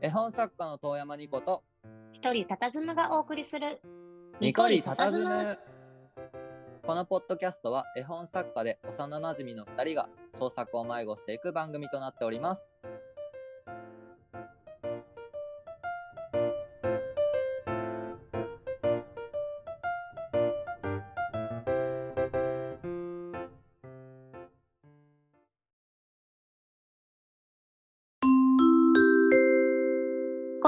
[0.00, 1.64] 絵本作家の遠山ニコと
[2.12, 3.80] 一人佇むがお送りする
[4.40, 5.58] ニコリ佇む。
[6.86, 12.68] このポッドキャストは絵本作家で幼なじみの2人が創作を迷子していく番組となっております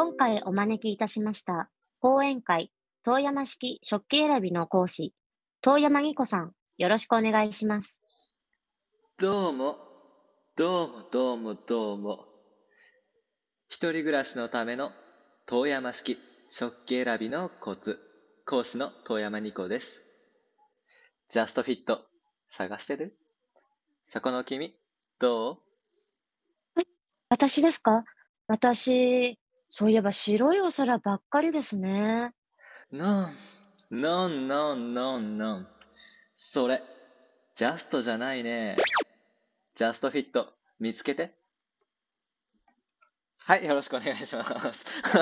[0.03, 1.69] 今回お招きいたしました
[2.01, 2.73] 講演会
[3.05, 5.13] 遠山式食器選びの講師
[5.61, 8.01] 遠山義子さんよろしくお願いします
[9.19, 9.77] どうも、
[10.57, 12.25] どうもどうもどうも。
[13.69, 14.91] 一人暮らしのための
[15.45, 16.17] 遠山式
[16.49, 18.01] 食器選びのコツ、
[18.47, 20.01] 講師の遠山ニコです。
[21.29, 22.07] ジャストフィット、
[22.49, 23.15] 探してる？
[24.07, 24.75] そこの君、
[25.19, 25.59] ど
[26.77, 26.81] う？
[27.29, 28.03] 私ですか？
[28.47, 29.39] 私
[29.71, 32.33] そういえば白いお皿ばっかりですね
[32.93, 33.29] ノン、
[33.93, 35.69] ノンノンノンノン。
[36.35, 36.83] それ、
[37.55, 38.77] ジャストじゃないね。
[39.73, 41.35] ジャストフィット、見つけて。
[43.39, 45.03] はい、よろしくお願いします。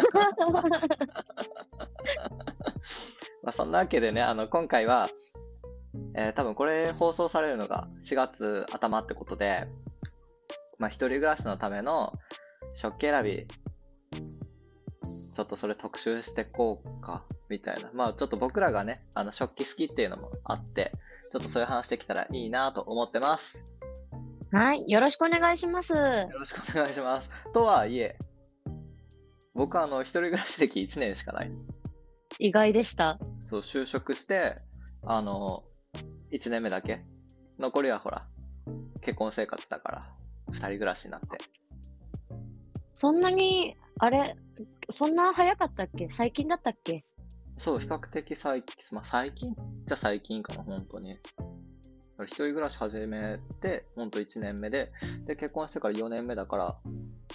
[3.43, 5.09] まあそんなわけでね、あの、今回は、
[6.15, 9.69] えー多分これ放送されるのが4月頭ってことで、
[10.79, 12.15] まあ一人暮らしのための
[12.73, 13.47] 食器選び、
[15.39, 17.91] ちょっとそれ特集してこうか、みたいな。
[17.95, 20.91] まあちょっと僕らがね、あの食器好きっていうのもあって、
[21.31, 23.63] ちょっとそういう話できたらいいなと思ってます。
[24.51, 27.31] はいよろしくお願いしますよろしくお願いします。
[27.53, 28.19] とはいえ、
[29.55, 31.53] 僕はあの一人暮らし歴1年しかない。
[32.41, 34.57] 意外でしたそう、就職して、
[35.05, 35.63] あの、
[36.33, 37.05] 1年目だけ。
[37.61, 38.27] 残りはほら、
[39.03, 40.01] 結婚生活だから、
[40.51, 41.39] 2人暮らしになって。
[42.93, 44.37] そんなにあれ
[44.91, 46.09] そんな早かったっけ？
[46.11, 47.05] 最近だったっけ？
[47.57, 49.55] そう、比較的最近、まあ最近？
[49.87, 51.19] じゃ最近かな、本当に。
[52.25, 54.93] 一人暮らし始めて、ほんと1年目で、
[55.27, 56.65] で、結婚してから4年目だから、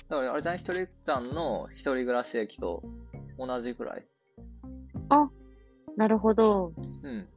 [0.10, 2.84] だからあれじゃん、一人ちゃんの一人暮らし歴と
[3.38, 4.06] 同じぐらい。
[5.96, 6.74] なるほど
[7.04, 7.30] うん。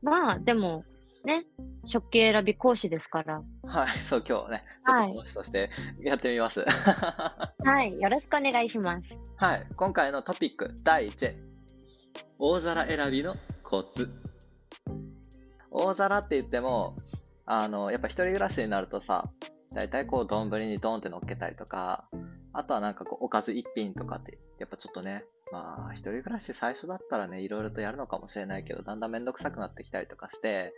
[0.00, 0.84] まあでも
[1.26, 1.44] ね。
[1.84, 3.42] 食器選び講師ですから。
[3.64, 5.70] はい、そう、今日ね、ちょっはいと講師として
[6.00, 6.64] やってみます。
[7.64, 9.02] はいよろしくお願いします。
[9.36, 11.34] はい、今回のトピック第1
[12.38, 14.08] 大皿選びのコツ。
[15.70, 16.96] 大皿って言っても、
[17.44, 19.30] あの、やっぱ一人暮らしになるとさ、
[19.74, 22.08] だいたいこう丼にドンって乗っけたりとか、
[22.52, 30.72] あとはなんかこうおかず一品とかって、やっぱちょっとね、まあ一人暮らし最初だったらね、いろいろとやるのかもしれないけど、だんだんめんどくさくなってきたりとかして、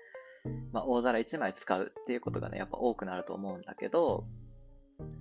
[0.73, 4.25] まあ大皿1枚使うっていうことがね、やっぱ多くなると思うんだけど、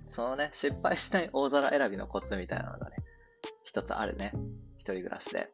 [0.08, 2.96] そのね、失敗しない大皿選びのコツみたいなのがね、
[3.64, 4.32] 一つあるね。
[4.76, 5.50] 一人暮らしで。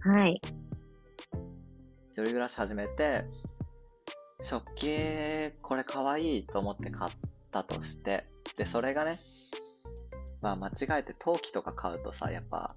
[0.00, 0.40] はい
[2.10, 3.24] 一人暮らし始めて、
[4.40, 7.12] 食器、これ可愛いと思って買っ
[7.50, 8.24] たとして、
[8.56, 9.18] で、それがね、
[10.40, 12.76] まあ間違えて陶器とか買うとさ、やっぱ、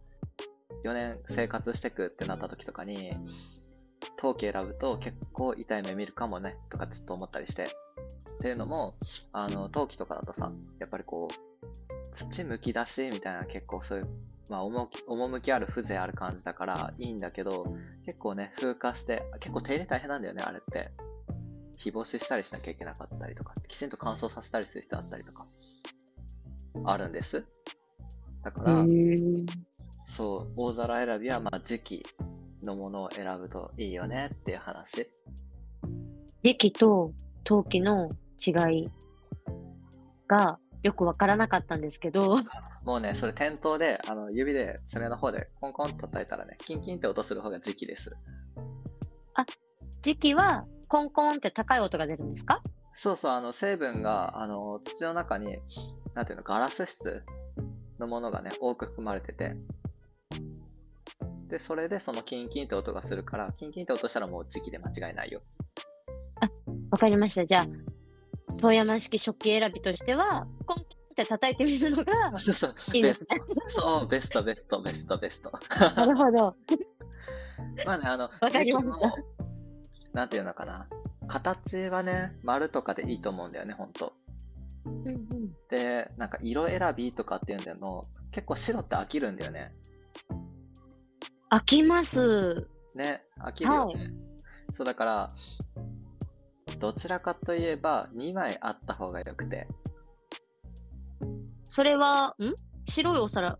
[0.84, 3.14] 4年生活してくってなった時とかに、
[4.18, 7.66] 陶器選ぶと結構痛い目見るかもね、とかちょっと思ったりして。
[7.66, 8.96] っていうのも、
[9.32, 14.08] あの、陶器とかだとさ、やっぱりこう、土むき出しみたいな結構そういう、
[14.50, 20.92] まあ、趣趣ある風情ある感じだからいいんだけど、結構ね、風化して、結構手入れ大変なんだよね、あれって。
[21.78, 25.46] 日干ししたりしなきゃいけなかったりとか、きちんと乾燥させたりする必要あったりとか、
[26.86, 27.46] あるんです。
[28.44, 28.86] だから、
[30.08, 32.04] そう、大皿選びは、まあ、時期
[32.63, 35.12] のものを選ぶといいよねっていう話。
[36.44, 37.12] 時期と
[37.44, 38.09] 陶器の
[38.45, 38.51] 違
[38.85, 38.90] い
[40.28, 42.40] がよくわからなかったんですけど、
[42.84, 48.18] もうね、それ店頭で、あの、指で爪の方でコンコンと叩いたらね、キンキンって音する方が時期です。
[50.01, 52.62] 時期はコンコンって高い音が出るんですか？
[52.94, 55.57] そうそう、あの、成分が、あの、土の中に、
[56.13, 57.24] なんていうの、ガラス質
[58.00, 59.56] のものがね、多く含まれてて、
[61.48, 65.42] で、それでそのキンキンって音がするから、キンキンって音したらもう時期で間違いないよ。
[66.92, 67.46] わかりました。
[67.46, 67.66] じゃあ、
[68.60, 70.86] 遠山式食器選びとしては、コンっ
[71.16, 72.14] て叩いてみるのが
[72.94, 73.28] いいんですね。
[73.68, 75.52] そう、ベスト、ベスト、ベスト、ベスト。
[75.96, 76.56] なるほど。
[77.86, 79.14] まあね、あの、わかりました
[80.14, 80.88] なんていうのかな。
[81.28, 84.14] 形はね、丸とかでいいと思うんだよね、ほんと。
[84.86, 85.28] うんうん
[85.70, 89.74] で、なんか色選びとかっていうんだよ結構白って飽きるんだよね。
[91.50, 92.68] 飽きます。
[92.94, 94.12] ね、飽きるよね。
[94.74, 95.30] そうだから、
[96.80, 99.68] どちらかといえば2枚あった方がよくて、
[101.66, 102.54] それは、ん？
[102.90, 103.60] 白いお皿？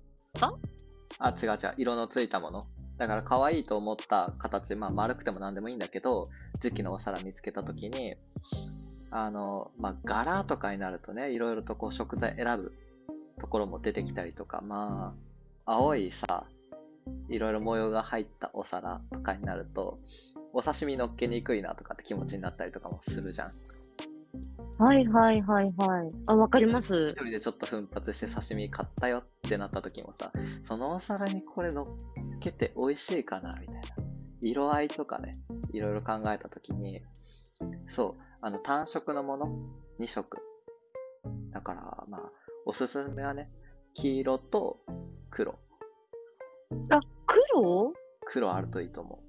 [1.20, 1.74] あ、違う違う。
[1.78, 2.64] 色のついたもの。
[2.98, 6.26] だから可愛いと思った形、まあ丸くても何でもいいんだけど、
[6.60, 8.16] 時期のお皿見つけたときに、
[9.12, 12.74] あの、まあ柄とかになるとね、いろいろとこう食材選ぶ
[13.40, 15.14] ところも出てきたりとか、ま
[15.66, 16.46] あ、青いさ、
[17.30, 20.00] いろいろ模様が入ったお皿とかになると、
[20.54, 23.52] お刺身乗っけにくいなとかって気持ちになったりとかもするじゃん。
[24.80, 26.10] はいはいはいはい。
[26.28, 27.16] あ、わかります一。
[27.16, 30.32] 人でちょっと奮発して刺身買ったよってなった時もさ、
[30.64, 31.88] そのお皿にこれ乗っ
[32.40, 33.82] けて美味しいかなみたいな。
[34.42, 35.32] 色合いとかね、
[35.74, 37.02] いろいろ考えた時に、
[37.88, 39.60] そう、あの単色のもの
[40.00, 40.38] ？2色。
[41.52, 42.22] だから、まあ、
[42.66, 43.50] おすすめはね、
[43.96, 44.80] 黄色と
[45.32, 45.58] 黒。
[46.90, 47.94] あ、黒？
[48.26, 49.20] 黒あるといいと思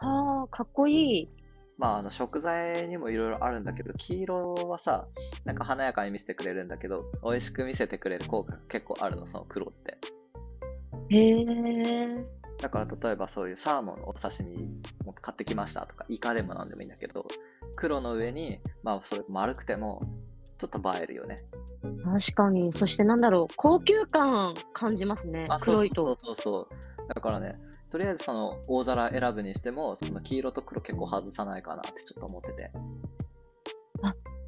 [0.00, 0.04] う。
[0.04, 1.28] はあ、かっこいい。
[1.76, 5.08] まあ、あの食材にもいろいろあるんだけど、黄色はさ、
[5.44, 9.98] なんか華やかに見せてくれるんだけど、美味しく見せてくれる効果が結構あるの、その黒って。
[11.10, 12.24] へえ。
[12.60, 14.56] だから例えばそういうサーモンのお刺身
[15.04, 17.26] も買ってきましたとか、イカでもなんでもいいんだけど、
[17.76, 20.02] 黒の上に、まあそれ丸くても、
[20.58, 21.36] ちょっと映えるよね。
[22.04, 22.72] 確かに。
[22.72, 25.46] そしてなんだろう、高級感感じますね。
[25.60, 26.06] 黒いと。
[26.06, 27.08] そうそうそう。
[27.14, 27.58] だからね、
[27.90, 32.70] とりあえずその大皿選ぶにしても、その黄色と黒結構外さないかなってちょっと思ってて。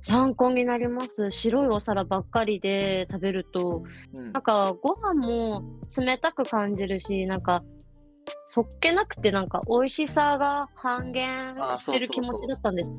[0.00, 1.30] 参考になります。
[1.30, 3.82] 白いお皿ばっかりで食べると、
[4.14, 4.42] うんなん。
[4.42, 5.62] かご飯も
[5.98, 7.64] 冷たく感じるし、なんか、
[8.44, 12.90] そっけなくてなんか美味しさが半減あしてる気持ちだったんです。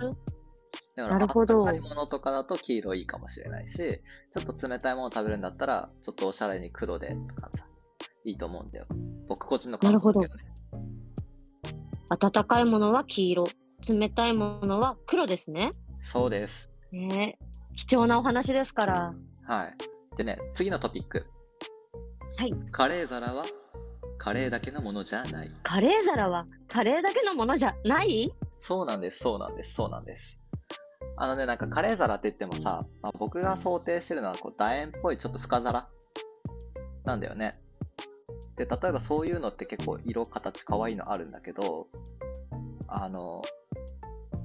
[0.97, 7.67] だから、なるほど温かいものとかだと黄色いいかもしれないし、ちょっと冷たいもの食べるんだったら、ちょっとおしゃれに黒でとかさ、
[8.25, 8.87] いいと思うんだよ。
[9.27, 10.43] 僕個人の感想だけどね。
[12.09, 13.45] 温かいものは黄色、
[13.87, 15.69] 冷たいものは黒ですね。
[16.01, 16.71] そうです。
[16.91, 17.45] ねえ
[17.75, 19.13] 貴重なお話ですから。
[19.45, 19.75] はい。
[20.17, 21.27] でね、次のトピック。
[22.37, 22.53] はい。
[22.71, 23.45] カレー皿は
[24.17, 25.51] カレーだけのものじゃない。
[25.61, 28.33] カレー皿はカレーだけのものじゃない？
[28.59, 30.41] そうなんです、そうなんです、そうなんです。
[31.19, 35.87] あのね、なんかカレー皿って言ってもさ、まあ、僕が想定してるのはこう楕円っぽいちょっと深皿
[37.05, 37.59] なんだよね。
[38.55, 41.87] で、例えばそういうのって結構色、形可愛いのあるんだけど、
[42.87, 43.41] あの、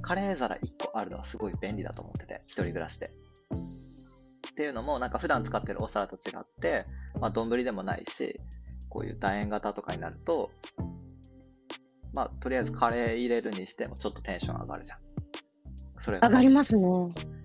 [0.01, 3.07] カレー皿1個あるのはすごい便利だと思ってて、一人暮らしで。
[3.07, 6.87] っていうのも、なんか普段使ってるお皿と違って、
[7.21, 8.41] まあ丼でもないし、
[8.89, 10.51] こういう楕円型とかになると、
[12.15, 15.12] まあとりあえずカレー入れるにしてもちょっとテンション上がるじゃん。
[16.03, 16.85] それ上がりますね。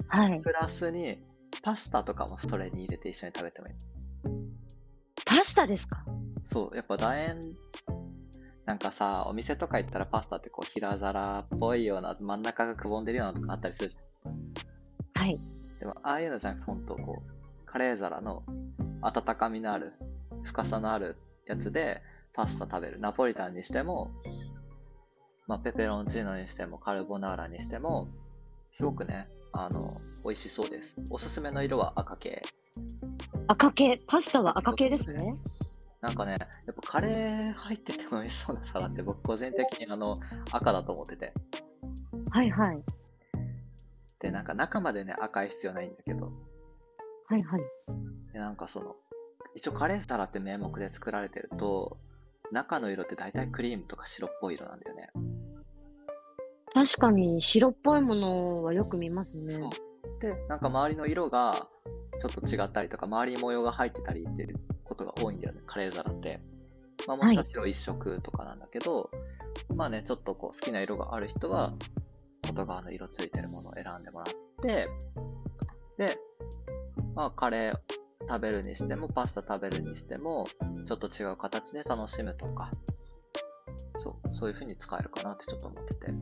[0.08, 0.42] はい。
[0.42, 1.24] プラスに、
[1.62, 3.74] パスタとかもそれに入れて一緒に食べてもいい。
[5.26, 6.04] パスタですか？
[6.42, 7.40] そう、やっぱ楕円、
[8.66, 15.24] なんかさ、お店とか行ったらパスタってこう平皿っぽいような、真ん中がくぼんでるようなとかあったりするじゃん。
[15.24, 15.38] はい。
[15.80, 18.44] でも、ああいうのじゃなくて、ほんとこう、カレー皿の
[19.02, 19.94] 温かみのある、
[20.42, 21.16] 深さのある
[21.46, 22.02] やつで
[22.34, 23.00] パスタ食べる。
[23.00, 24.12] ナポリタンにしても、
[25.46, 28.08] まあ、ペペロンチーノにしても、カルボナーラにしても、
[28.78, 29.92] すごくね、あの、
[30.24, 30.96] 美味しそうです。
[31.10, 32.44] おすすめの色は赤系。
[33.48, 34.00] 赤系？
[34.06, 35.36] パスタは赤系ですね。
[36.00, 36.38] なんかね、や
[36.72, 40.16] っぱカレー入ってても美味しそうな皿って僕個人的にあの
[40.52, 41.34] 赤だと思ってて。
[42.30, 42.84] はいはい。
[44.20, 46.32] で、なんか中までね赤い必要ないんだけど、
[47.30, 47.62] はいはい。
[48.32, 48.96] でなんかその、
[49.56, 51.98] 一応カレー皿って名目で作られてると、
[52.52, 55.10] 中の色って大体クリームとか白っぽい色なんだよね。
[56.78, 59.54] 確かに白っぽいものはよく見ますね。
[59.56, 59.70] そう。
[60.22, 61.56] で、なんか周りの色が
[62.22, 66.40] ちょっと違ったりとか、周りに模様が入ってたりっていうことが多いんだよね、カレー皿って。
[67.08, 69.10] まあもしかしたら一色とかなんだけど、
[69.74, 71.74] まあね、ちょっとこう好きな色がある人は、
[72.46, 74.26] 外側の色ついてるものを選んでもらっ
[74.62, 74.88] て、
[75.98, 76.16] で、
[77.16, 77.80] まあカレー
[78.30, 80.46] 食べるにしても、パスタ食べるにしても、
[80.86, 82.70] ちょっと違う形で楽しむとか、
[83.96, 86.14] そう、そういう風に使えるかなってちょっと思ってて。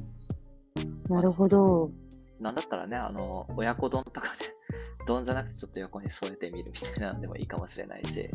[1.10, 1.92] なるほど。
[2.40, 4.34] なんだったらね、あの、親子丼とかね、
[5.08, 8.30] 丼じゃなくてちょっと横に添えてみるみたいなんでもいいかもしれないし、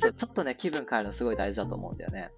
[0.00, 2.30] そうちょっとね、気分変えるのすごい大事だと思うんだよね。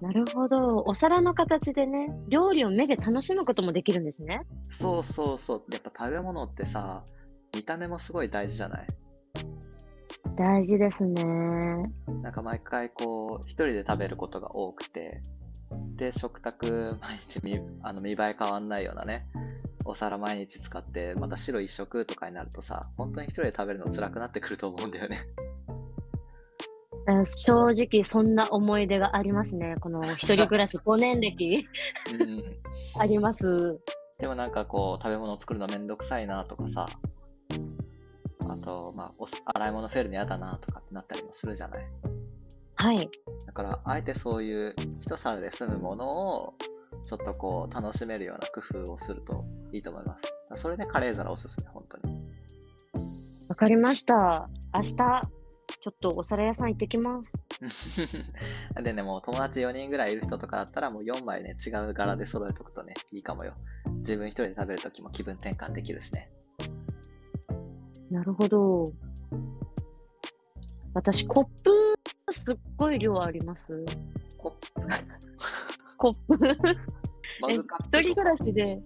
[0.00, 0.82] なるほど。
[0.86, 4.44] お皿の形でね、料理を目で楽しむこともできるんですね。
[4.68, 5.62] そうそうそう。
[5.70, 7.04] やっぱ食べ物ってさ、
[7.54, 8.86] 見た目もすごい大事じゃない？
[10.34, 11.22] 大事ですね。
[12.22, 15.22] なんか毎回こう、一人で食べることが多くて、
[15.96, 19.26] で、食卓毎日見あの見栄え変わんないようなね、
[19.84, 25.18] お皿毎日使って、また白一色とかになるとさ、本当に一人で食べるの辛くなってくると思うんだよね。
[27.08, 29.76] え正直そんな思い出がありますね。
[29.80, 31.66] この一人暮らし 5年歴
[32.14, 32.44] うん。
[33.00, 33.80] あります。
[34.18, 36.86] でもなんかこう、食べ物を作るのめんどくさいなとかさ、
[38.40, 41.86] あと、まあ、お洗い物増えるの嫌だなとかってなったりもするじゃない。
[42.82, 43.08] はい。
[43.46, 46.54] だから、あえてそういう一皿で済むものを、
[47.04, 50.34] ちょっとこう、楽しめるような工夫をするといいと思います。
[50.56, 52.20] それでカレー皿おすすめ、本当に。
[53.48, 54.48] わかりました。
[54.74, 57.40] 明日、ちょっとお皿屋さん行ってきます。
[58.82, 63.54] でね、もう友達4人ぐらいいる人とかだったら、もう4枚ね、違う柄で揃えとくとね、いいかもよ。
[63.98, 66.32] 自分一人で食べるときも気分転換できるしね。
[68.10, 68.84] なるほど。
[70.94, 71.94] 私、コップ、
[72.32, 73.66] すっごい量あります。
[74.36, 74.82] コップ
[75.98, 76.76] コップ。
[77.50, 78.80] え一人暮らしで、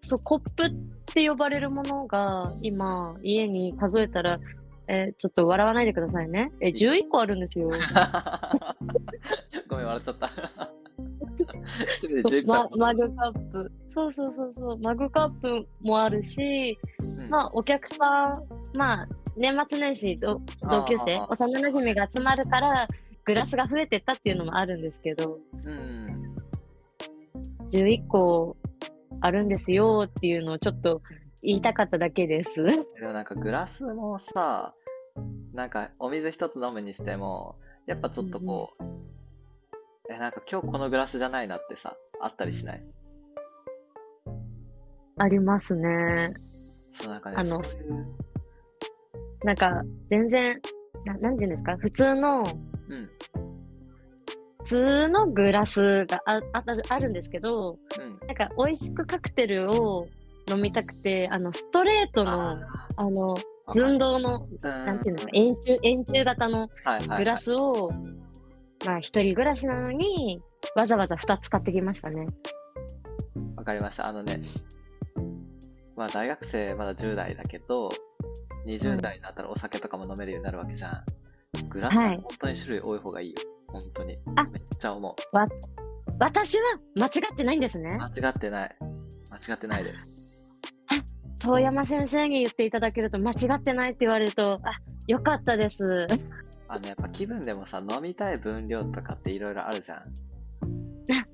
[0.00, 0.70] そう、コップっ
[1.06, 4.40] て呼ばれるものが、今、家に数えたら、
[4.88, 6.52] えーちょっと笑わないでくださいね。
[6.60, 7.70] え、11個あるんですよ。
[9.68, 10.28] ごめん、笑っちゃった。
[11.92, 12.78] 一人で10ま分。
[12.78, 13.72] マグカップ。
[13.90, 14.78] そうそうそうそう。
[14.78, 16.78] マグカップもあるし、
[17.24, 22.86] うんまあ、お客さん、まあ、年末年始ど、同級生幼馴染が集まるから、
[23.24, 26.36] グラスが増えてったっていうのもあるんですけど、うん。
[27.70, 28.56] 11個
[29.20, 31.00] あるんですよっていうのをちょっと
[31.42, 32.62] 言いたかっただけです。
[32.62, 34.74] でもなんかグラスもさ、
[35.54, 38.84] なんかお水一つ飲むにしても、やっぱちょっとこう、
[40.12, 42.84] え、なんか今日このグラスじゃないなってさ、あったりしない？
[45.18, 46.30] ありますね。
[46.90, 47.62] そうなんかね、あの
[49.44, 50.60] なんか、全然、
[51.04, 53.10] ななんていうんですか、普通の、うん、
[54.64, 58.26] 普通のグラスがあああるあるんですけど、うん。
[58.26, 60.06] なんか、美味しくカクテルを
[60.48, 62.58] 飲みたくて、あの、ストレートの、あ
[62.96, 64.70] あの、ー寸胴の、うん。
[64.70, 67.18] なんていうんですか、円柱、円柱型のはいはいはい。
[67.18, 67.92] グラスを、
[68.86, 70.40] まあ、一人暮らしなのに、
[70.76, 72.26] わざわざ二つ買ってきましたね。
[73.56, 74.06] わかりました。
[74.06, 74.40] あのね、
[75.96, 77.90] まあ大学生まだ10代だけど、
[78.66, 81.04] 20代になったらお酒とかも飲めるようになるわけじゃん。
[81.68, 83.36] グラスははい本当に種類多い方がいいよ。
[83.68, 84.18] 本当に。
[84.36, 85.16] あめっちゃ思
[86.18, 88.20] 私は間違ってないんですねう。。
[88.20, 88.76] 間違ってない。
[89.30, 90.22] 間違ってないです。
[91.42, 94.70] 遠山先生に言っていただけると、間違ってないって言われると、あ、
[95.08, 96.06] よかったです。
[96.68, 100.02] あの、やっぱ気分でもさ、飲みたい分量とかっていろいろあるじゃん。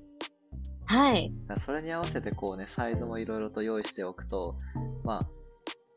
[0.85, 1.31] はい。
[1.57, 4.55] それに合わせてこうね、サイズもいろいろと用意しておくと、
[5.03, 5.19] まあ、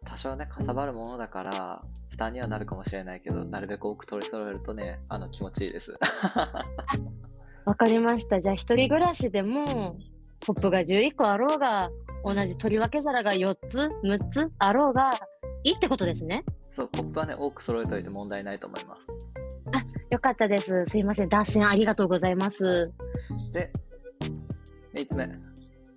[0.05, 5.99] 多少ね、かさばるものだから、負担にはなるかもしれないけど、なるべく多く取り揃えるとね、あの、気持ちいいです。
[7.65, 8.41] わかりました。
[8.41, 9.97] じゃあ、一人暮らしでも、
[10.45, 11.91] コップが11個あろうが、
[12.25, 15.11] 同じ取り分け皿が4つ、6つあろうが、
[15.65, 16.45] いいってことですね。
[16.71, 19.29] そう、コップはね、多く揃えといて問題ないと思います。
[20.11, 20.85] よかったです。
[20.87, 21.29] すいません。
[21.29, 22.93] 脱線ありがとうございます。
[23.53, 23.71] で、
[24.95, 25.29] 3つ目。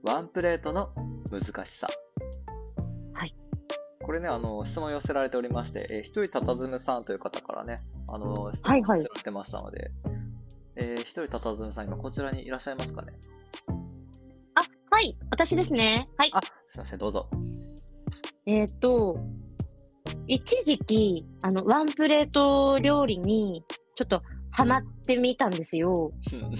[0.04, 0.92] ワンプレートの
[1.32, 1.88] 難しさ。
[4.06, 4.12] はい。
[4.12, 9.92] これね、あの、質問寄せられておりまして、えー、一人たたずむさんという方からね、あの、質はいはい問寄せられてましたので、
[10.76, 13.14] えー、一人たたずむさん、今こちらにいらっしゃいますかね？
[14.54, 15.18] あ、はい。
[15.32, 16.08] 私ですね。
[16.18, 16.32] はい。
[16.34, 17.28] あ、すいません、どうぞ。
[18.46, 19.18] えーっと、
[20.28, 23.64] 一時期、あの、ワンプレート料理に、
[23.96, 24.22] ちょっと
[24.52, 26.12] ハマってみたんですよ。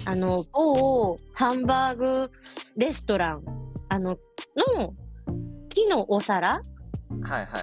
[0.06, 2.30] あの、某ハンバーグ
[2.76, 3.44] レストラン、
[3.88, 4.16] あの、
[4.56, 4.94] の
[5.68, 6.75] 木のお皿はいはい。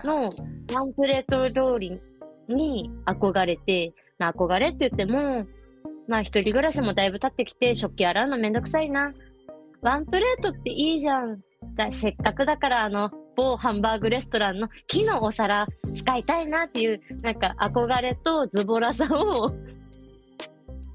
[0.03, 0.33] の
[0.73, 1.99] ワンプレート料理
[2.47, 5.45] に憧れて、まあ憧れって言っても、
[6.07, 9.13] まあ一人暮らしもだいぶ経ってきて、食器洗うのめんどくさいな。
[9.81, 11.41] ワンプレートっていいじゃん。
[11.75, 19.51] だせっかくだから、あの、某ハンバーグレストランの木のお皿使いたいなっていう、なんか憧れとズボラさを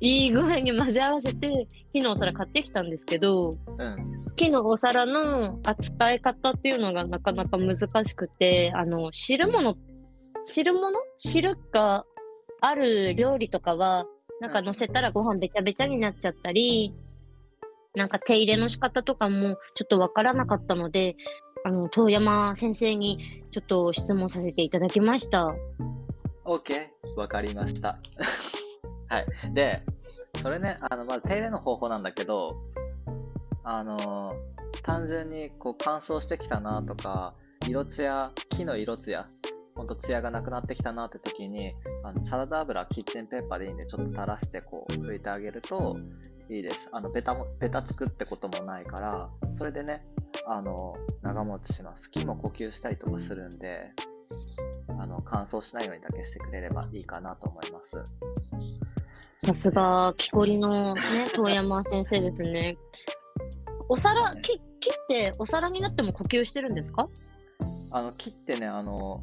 [0.01, 4.19] いい具合に混ぜ合わせて、木のお皿買ってきたんですけど、うん。
[4.37, 9.77] 木のお皿の扱い方っていうのがなかなか難しくて、あの、汁物、
[10.45, 10.93] 汁物？
[11.17, 12.05] 汁が
[12.61, 14.07] ある料理とかは、
[14.41, 16.95] なんか乗せたらご飯べちゃべちゃになっちゃったり、
[17.95, 21.17] なんか手入れの仕方とかもちょっとわからなかったので、
[21.65, 23.19] あの、遠山先生に
[23.51, 25.49] ちょっと質問させていただきました。
[26.45, 26.73] OK、
[27.17, 27.99] わかりました。
[29.09, 29.27] はい。
[29.55, 29.83] で、
[30.37, 32.57] それね、あの、まず手入れの方法なんだけど、
[33.71, 34.35] あの
[34.83, 37.35] 単純にこう乾燥してきたなとか、
[37.69, 39.27] 色艶、木の色艶、
[39.75, 41.71] ほんと艶がなくなってきたなって時に、
[42.03, 45.99] あのサラダ油、キッチンペーパーでいいんで、ちょっと垂らしてこう拭いてあげると
[46.49, 46.89] いいです。
[46.93, 50.03] あの、ベタも、ベタつくってこともないから、それでね、
[50.47, 52.11] あの、長持ちします。
[52.11, 53.93] 木も呼吸したりとかするんで、
[54.99, 58.03] あの、乾燥しないようにだけしてくれればいいかなと思います。
[59.41, 61.03] さすが、木こりのね、
[61.33, 62.77] 遠山先生ですね。
[63.89, 67.09] お皿、木、木ってお皿になっても呼吸してるんですか？
[67.93, 69.23] あの、木ってね、あの、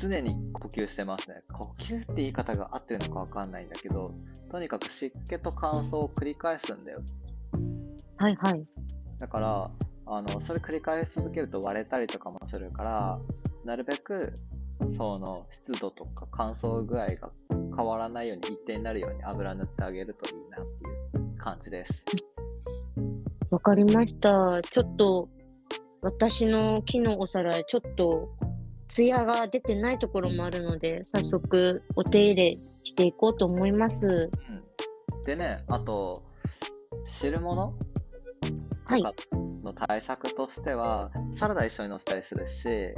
[0.00, 1.42] 常に呼吸してますね。
[1.52, 4.14] 呼吸って言い方が合ってるのかわかんないんだけど、
[4.50, 7.02] とにかく湿気と乾燥を繰り返すんだよ。
[8.16, 8.64] はいはい。
[9.18, 9.70] だから、
[10.06, 13.20] あの、それ繰り返し続けると割れたりとかもするから、
[13.66, 14.32] なるべく、
[14.88, 17.30] その、湿度とか乾燥具合が
[17.74, 22.04] 変わらないように一定になるように油塗ってあげるといいなっていう感じです。
[23.50, 24.62] わかりました。
[24.62, 25.28] ちょっと、
[26.02, 28.28] 私の木のお皿、ちょっと、
[28.88, 32.50] ツヤが出てないところもあるので、早速お手入れ
[32.84, 34.06] していこうと思います。
[34.06, 35.22] うん。
[35.24, 36.22] でね、あと、
[37.04, 37.74] 汁物
[38.86, 39.02] はい。
[39.02, 39.14] とか
[39.62, 42.94] の対策としては、サラダ一緒に乗せたりするし、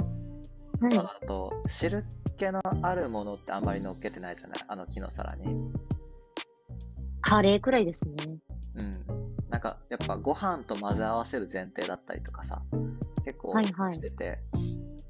[0.87, 0.97] はい。
[0.97, 2.03] あと、汁
[2.37, 4.57] 気のあるものってあんまり乗っけてないじゃない？
[4.67, 5.71] あの木の皿に。
[7.21, 8.15] カレーくらいですね。
[8.75, 9.05] うん。
[9.49, 12.61] なんか、やっぱご飯と混ぜ合わせる前提だったりとかさ、
[13.23, 14.39] 結構はいはいしてて、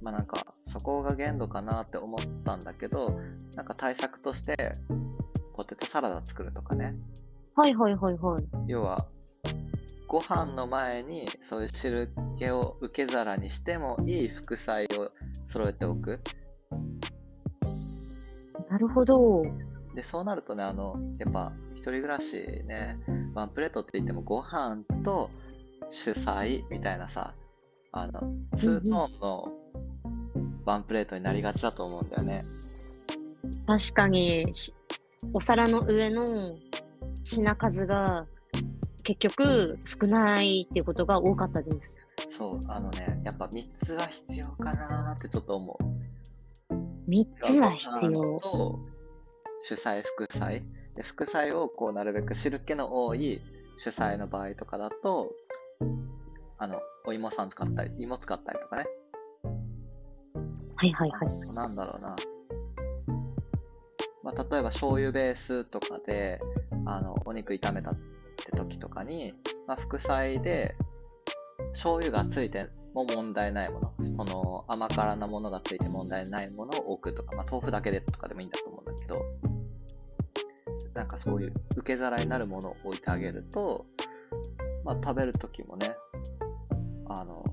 [0.01, 3.19] まあなんか、そこが限度かなって思ったんだけど、
[3.55, 4.73] なんか対策として、
[5.55, 6.95] ポテトサラダ作るとかね。
[7.55, 8.43] はいはいはいはい。
[8.67, 9.07] 要は、
[10.13, 15.09] ご飯の前にそういう汁気を受け皿にしてもいい副菜を
[15.47, 16.21] 揃えておく。
[18.69, 19.41] なるほど。
[19.95, 22.35] で、そうなるとね、あの、やっぱ、一人暮らし
[22.67, 22.99] ね、
[23.33, 25.31] ワンプレートって言っても、ご飯と
[25.89, 27.33] 主菜みたいなさ、
[27.91, 28.21] あの、
[28.55, 29.51] ツートーンの
[30.63, 32.43] ワンプレートになりがちだと思うんだよね。
[33.65, 34.75] 確かに、し
[35.33, 36.23] お皿の上の
[37.23, 38.27] 品数が
[39.03, 42.37] 結局少ないっていうことが多かったです。
[42.37, 47.09] そう、あのね、やっぱ3つは必要かなーってちょっと思う。
[47.09, 48.39] 3つは必ご要飯。
[48.41, 48.79] と
[49.61, 50.63] 主菜、副菜。
[50.95, 53.41] で、副菜をこう、なるべく汁気の多い
[53.77, 55.31] 主菜の場合とかだと、
[56.57, 58.85] あの、お芋さん使ったり、芋使ったりとかね。
[60.75, 61.55] はいはいはい。
[61.55, 62.15] なんだろうな。
[64.23, 66.39] まあ、例えば醤油ベースとかで、
[66.85, 67.95] あの、お肉炒めた
[68.43, 69.33] って時とかに、
[69.67, 70.75] まあ、副菜で、
[71.71, 79.25] 醤油がついても問題ないもの、その甘辛なものがついて問題ないものを置くとか、まあ、豆腐だけでとかでもいいんだと思うんだけど、
[80.93, 83.85] なんかそういう受け皿になるものを置いてあげると、
[84.83, 85.95] まあ、食べる時もね、
[87.07, 87.43] あの、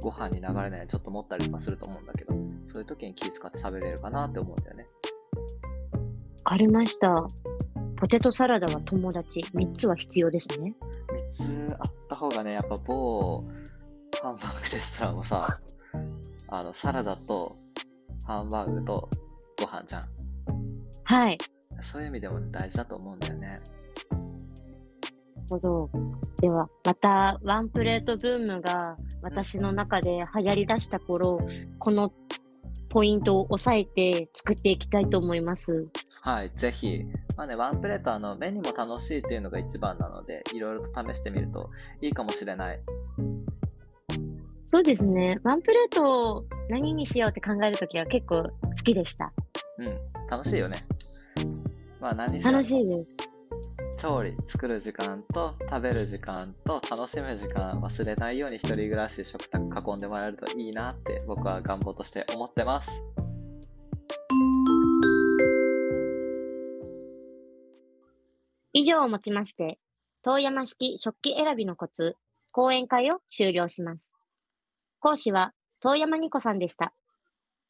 [0.00, 2.32] ご飯に流れないちょっと持ったりとかすると思うんだけど、
[2.66, 4.86] そういう時に気遣って食べれるかなって思うんだよね。
[6.44, 7.26] わかりました。
[8.00, 9.40] ポテトサラダは友達。
[9.40, 10.72] 3つは必要ですね。
[11.32, 13.44] 3つあった方がね、やっぱ某
[14.22, 15.60] ハンバーグレストランもさ、
[16.48, 17.52] あの、サラダと
[18.24, 19.08] ハンバーグと
[19.60, 20.02] ご飯じゃん。
[21.04, 21.38] はい。
[21.80, 23.60] そういう意味でも大事だと思うんだよね。
[25.48, 25.90] ほど。
[26.40, 31.40] では、またワンプレートブームが私の中で流行り出した頃、
[31.78, 32.12] この
[32.88, 35.86] ポイントを押さえて作っていきたいと思います。
[36.22, 37.04] はい、ぜひ。
[37.36, 42.80] まあね、ワンプレートあの、目にも楽しいっていうのが一番なので、いろいろと試してみるといいかもしれない。
[44.66, 45.38] そうですね。
[45.44, 49.32] ワンプレートを何にしようって考えるときは結構好きでした。
[49.78, 50.76] うん、楽しいよね。
[52.00, 53.27] まあ何楽しいです。
[53.98, 63.02] 調理、作る時間と食べる時間と楽しむ時間忘れないように一人暮らし食卓囲んでもらえるといいなって僕は願望として思ってます。
[68.72, 69.80] 以上をもちまして、
[70.22, 72.14] 遠山式食器選びのコツ、
[72.52, 74.00] 講演会を終了します。
[75.00, 76.92] 講師は遠山ニコさんでした。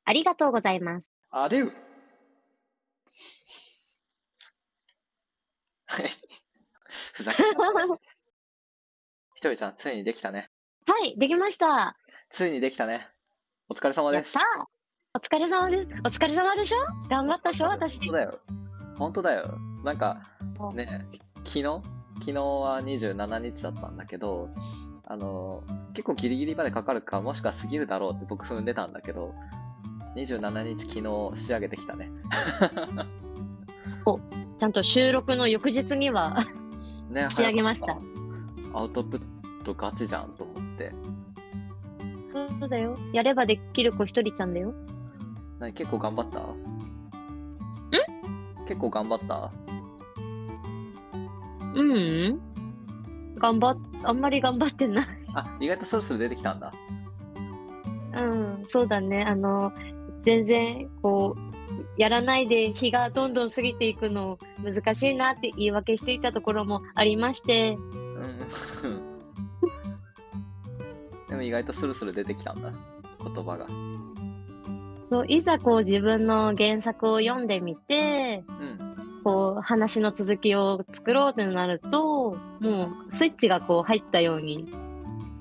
[0.04, 1.06] ありがとうございます。
[1.30, 3.67] アデューはい。
[7.14, 7.54] ふざけんな
[9.34, 10.50] ひとりちゃん、ついにできたね。
[10.86, 11.96] はい、できました。
[12.30, 13.06] ついにできたね。
[13.68, 14.68] お疲れ様ですやった。
[15.14, 16.00] お疲れ様です。
[16.04, 16.78] お疲れ様でしょ？
[17.08, 17.68] 頑張ったでしょ？
[17.68, 17.98] 私。
[17.98, 18.40] 本当だよ。
[18.96, 19.58] 本当だよ。
[19.84, 20.22] なんか、
[20.74, 21.06] ね、
[21.44, 21.62] 昨日？
[22.20, 24.48] 昨日は27日だったんだけど、
[25.06, 25.62] あの、
[25.94, 29.34] 結構ギリギリまでかかるか、もしくは過ぎるだろうって僕踏んでたんだけど、
[30.16, 32.10] 27日昨日仕上げてきたね。
[34.58, 36.46] ちゃんと収録の翌日には
[37.10, 37.96] ね、 仕上げました。
[38.74, 39.22] アウトプッ
[39.64, 40.92] トガチじゃんと思って。
[42.26, 42.94] そうだよ。
[43.12, 44.74] やればできる子一人ちゃんだよ。
[45.58, 46.42] 何結構頑張った？
[48.66, 49.50] 結構頑張った？
[51.74, 51.94] うん、う
[52.34, 52.40] ん。
[53.38, 55.06] 頑張っ、あんまり頑張ってない。
[55.34, 56.72] あ、意外とそろそろ出てきたんだ。
[58.14, 59.24] うん、そうだね。
[59.24, 59.72] あの、
[60.22, 61.47] 全然、こう、
[61.98, 68.46] やらないで日がどんどん過ぎていくの難しいなって言い訳していたところもありまして、うん。
[71.28, 72.72] でも意外とスルスル出てきたんだ。
[73.20, 73.66] 言葉が。
[75.10, 78.78] そういざこう自分の原作を読んでみて、うん。
[79.24, 84.72] こう話の続きを作ろうってなると、もうスイッチがこう入ったように、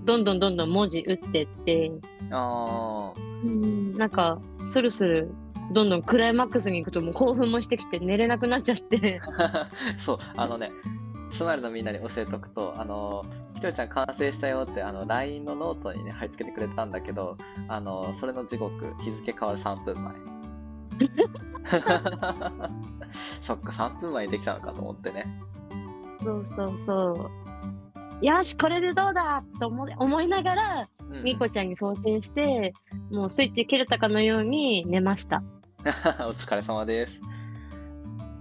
[0.04, 1.91] どんどんどんどん文字打ってって、
[2.32, 5.30] あうん、なんか、スルスル、
[5.71, 9.19] どんどんクライマックスに行くともう興奮もしてきて寝れなくなっちゃって。
[9.38, 9.69] あ。
[9.97, 10.71] そう、あのね、
[11.32, 20.13] スマイルのみんなに教えておくと、あの、ひとりちゃん完成したよって、あの、LINE のノートにね、貼り付けてくれたんだけど、あの、それの時刻、日付変わる3分前。
[23.41, 25.25] そっか、3分前にできたのかと思ってね。
[26.23, 27.30] そうそうそ
[28.21, 28.25] う。
[28.25, 32.73] よし、これでどうだと思い思いながら、うんみこちゃんに送信して、
[33.12, 35.41] もうスイッチ切れたかのように寝ました。
[36.28, 37.22] お疲れ様です。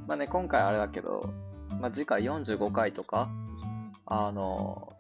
[0.07, 1.33] まあね、今回あれだけど、
[1.81, 3.29] まあ、次回45回とか、
[4.07, 4.93] あの、